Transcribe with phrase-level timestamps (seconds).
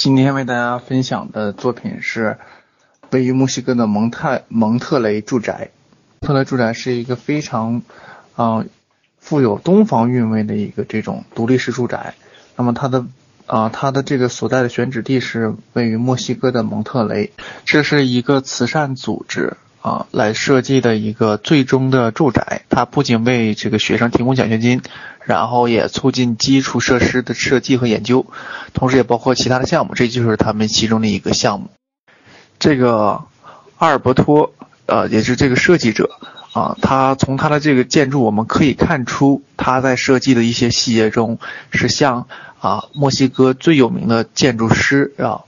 [0.00, 2.38] 今天为大家分享的作品是
[3.10, 5.72] 位于墨西哥的蒙泰蒙特雷住宅。
[6.20, 7.82] 蒙特雷住宅是一个非常，
[8.34, 8.64] 啊，
[9.18, 12.14] 富有东方韵味的一个这种独立式住宅。
[12.56, 13.04] 那么它的
[13.44, 17.34] 啊，它的这个所在的选址地是位于墨西哥的蒙特雷。
[17.66, 22.62] 这是一个慈善组织啊来设计的一个最终的住宅。
[22.68, 24.82] 它不仅为这个学生提供奖学金。
[25.22, 28.26] 然后也促进基础设施的设计和研究，
[28.72, 31.68] 同时也包括其他的项目，这就是他们其中的一个项目。
[32.58, 33.22] 这个
[33.76, 34.54] 阿尔伯托，
[34.86, 36.10] 呃，也是这个设计者
[36.52, 41.38] 啊，他从他的这个建筑我们可以看出，他在设计的一些细节中
[41.70, 42.26] 是向
[42.58, 45.42] 啊墨西哥最有名的建筑师啊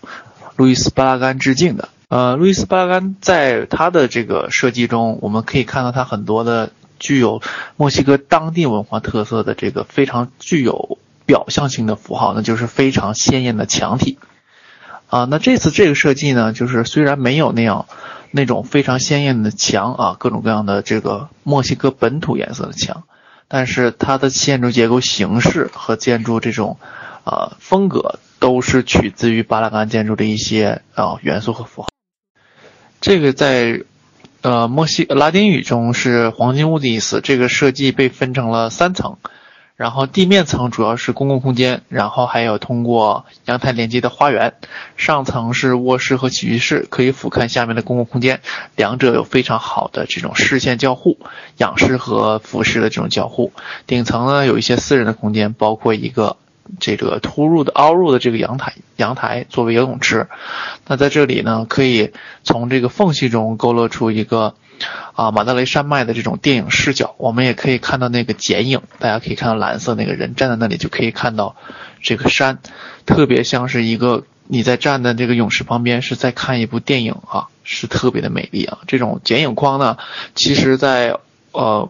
[0.55, 1.89] 路易斯巴拉干致敬的。
[2.13, 6.71] 呃，路易斯巴拉干在他的这个设计中，我们可以看到他很多的。
[6.99, 7.43] 具有
[7.77, 14.19] 墨西哥当地文化特色的这个非常具有表象性的符号，那就是非常鲜艳的墙体
[15.09, 15.25] 啊。
[15.25, 17.87] 那这次这个设计呢，就是虽然没有那样
[18.31, 23.03] 那种非常鲜艳的墙啊，各种各样的这个墨西哥本土颜色的墙，
[23.49, 26.79] 但是它的建筑结构形式和建筑这种
[27.25, 31.92] 啊风格都是取自于巴拉干建筑的一些啊元素和符号。
[33.03, 33.83] 这个在。
[34.45, 37.21] 呃，墨西拉丁语中是黄金屋的意思。
[37.21, 39.19] 这个设计被分成了三层，
[39.77, 44.55] 然后地面层主要是公共空间，然后还有通过阳台连接的花园。
[44.97, 48.41] 上层是卧室和起居室，可以俯瞰下面的公共空间，
[48.75, 51.19] 两者有非常好的这种视线交互，
[51.59, 53.53] 仰视和俯视的这种交互。
[53.87, 56.37] 顶层呢有一些私人的空间，包括一个。
[56.81, 60.29] 这个突入的凹入的这个阳台，阳台作为游泳池，
[60.87, 64.55] 那在这里呢，可以从这个缝隙中勾勒出一个
[65.15, 67.15] 啊马德雷山脉的这种电影视角。
[67.19, 71.57] 我们也可以看到那个剪影，大家可以看到蓝色那个人站在那里，就可以看到
[72.01, 72.59] 这个山，
[73.07, 78.79] 特别像是一个你在站的这个泳池旁边是在看一部电影啊，是特别的美丽啊。
[78.87, 79.97] 这种剪影框呢，
[80.35, 81.19] 其实在
[81.53, 81.89] 呃。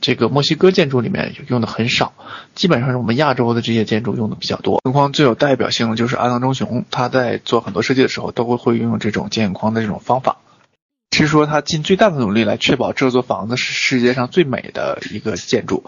[0.00, 2.14] 这个墨西哥建筑里面用的很少，
[2.54, 4.80] 基本上是我们亚洲的这些建筑用的比较多。
[4.84, 10.38] 镜框最有代表性的就是阿当中雄，他在做很多设计的时候都会会运用这种剪影框的这种方法。
[11.10, 15.84] 是说他尽最大的努力来确保这座房子是世界上最美的一个建筑。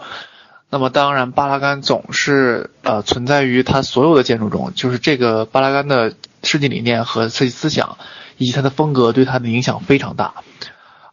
[0.69, 7.97] 那么当然，巴拉干总是呃存在于他所有的建筑中，就是这个巴拉干的设计理念和设计思想
[8.37, 10.35] 以及他的风格对他的影响非常大，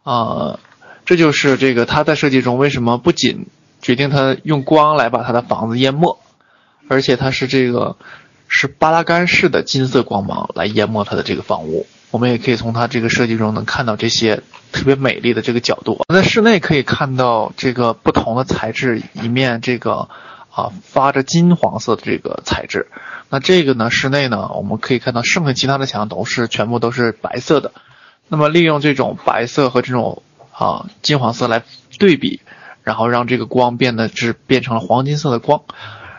[0.03, 0.59] 啊。
[1.05, 3.47] 这就是这个他在设计中为什么不仅
[3.81, 6.17] 决定他用光来把他的房子淹没，
[6.87, 7.97] 而且他是这个
[8.47, 11.85] 是巴拉干式的金色光芒来淹没他的这个房屋。
[12.09, 16.05] 我们也可以从他这个设计中能看到这些特别美丽的这个角度。
[16.07, 20.07] 在室内可以看到这个不同的材质，一面这个
[20.51, 22.87] 啊发着金黄色的这个材质。
[23.29, 27.73] 那这个呢，室内呢，我们可以看到剩下其他的墙都是全部都是白色的。
[28.29, 30.23] 那么利用这种白色和这种。
[30.53, 31.63] 啊，金黄色来
[31.99, 32.41] 对比，
[32.83, 35.63] 然后让这个光变得是变成了黄金色的光，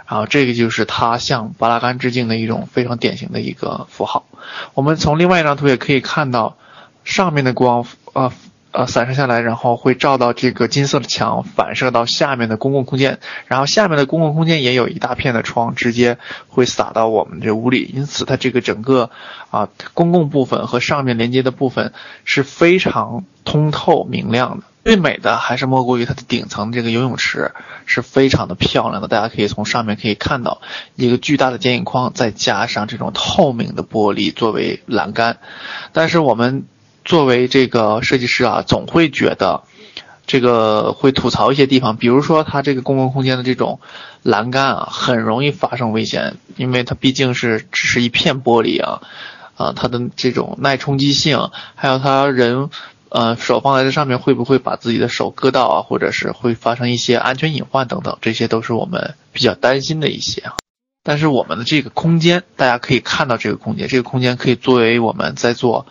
[0.06, 4.26] 然后这个就是它向巴拉干致敬的一种非常典型的一个符号。
[4.74, 6.56] 我们从另外一张图也可以看到，
[7.04, 8.24] 上面的光啊。
[8.24, 8.32] 呃，
[8.74, 16.18] 呃散射下来，然后会照到这个金色的墙，反射到下面的公共空间，然后下面的公共空间也有一大片的窗，直接
[16.48, 17.88] 会洒到我们这屋里。
[17.94, 19.10] 因此，它这个整个
[19.52, 21.92] 啊公共部分和上面连接的部分
[22.24, 24.64] 是非常通透明亮的。
[24.82, 27.52] 最美的还是莫过于它的顶层这个游泳池，
[27.86, 29.06] 是非常的漂亮的。
[29.06, 30.60] 大家可以从上面可以看到
[30.96, 35.38] 一个巨大的剪影框，再加上这种透明的玻璃作为栏杆，
[35.92, 36.66] 但是我们。
[37.04, 39.62] 作为这个设计师啊，总会觉得
[40.26, 43.78] 这个会吐槽一些地方，比如说它这个公共空间的这种
[44.22, 49.02] 栏杆啊，很容易发生危险，因为它毕竟是只是一片玻璃啊，
[49.56, 52.70] 啊，它的这种耐冲击性，还有它人
[53.10, 60.54] 呃手放在这上面会不会把自己的手割到啊，或者是会发生一些安全隐患等等，这些都是我们比较担心的一些啊。
[61.02, 65.84] 但是我们的这个空间，大家可以看到这个空间，这个空间可以作为我们在做。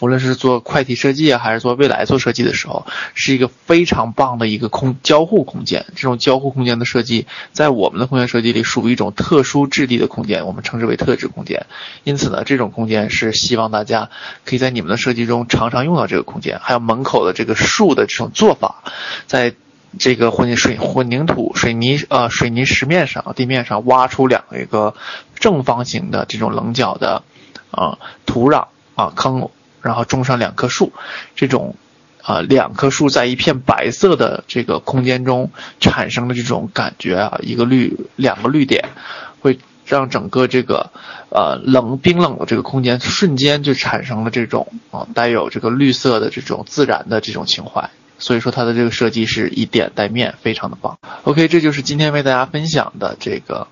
[0.00, 5.86] 无论是做快题设计啊还是做未来做设计的时候，是一个非常棒的一个空交互空间。
[5.96, 11.66] 这种交互空间的设计，在我们的空间设计里属于一种特殊质地的空间，我们称之为特质空间。
[12.04, 14.10] 因此呢，这种空间是希望大家
[14.44, 16.60] 可以在你们的设计中常常用到这个空间。
[16.60, 18.84] 还有门口的这个树的这种做法，
[19.26, 19.54] 在
[19.98, 24.94] 这个混凝水混凝土水泥呃水泥石面上地面上挖出两个一个
[25.40, 27.24] 正方形的这种棱角的
[27.72, 29.50] 啊土壤啊坑。
[29.82, 30.92] 然后种上两棵树，
[31.36, 31.76] 这种，
[32.22, 38.88] 啊，两棵树在一片白色的这个空间中产生的这种感觉啊，一个绿，两个绿点，
[39.40, 40.90] 会让整个这个
[41.30, 47.90] 呃冷冰冷的这个空间瞬间就产生了这种啊带有这个绿色的这种自然的这种情怀。
[48.20, 50.98] 所以说它的这个设计是以点带面，非常的棒。
[51.22, 53.68] OK，这就是今天为大家分享的这个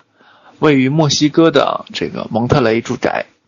[0.60, 3.26] 位于墨西哥的这个蒙特雷住宅。